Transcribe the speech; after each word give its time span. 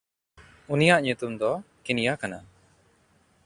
ᱩᱱᱤᱭᱟᱜ 0.73 0.99
ᱧᱩᱛᱩᱢ 1.03 1.33
ᱫᱚ 1.41 1.51
ᱠᱤᱱᱭᱟ 1.85 2.13
ᱠᱟᱱᱟ᱾ 2.21 2.39